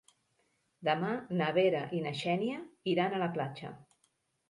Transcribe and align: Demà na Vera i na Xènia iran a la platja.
Demà 0.89 1.11
na 1.43 1.51
Vera 1.59 1.83
i 1.99 2.01
na 2.09 2.17
Xènia 2.25 2.67
iran 2.97 3.15
a 3.19 3.25
la 3.29 3.33
platja. 3.41 3.75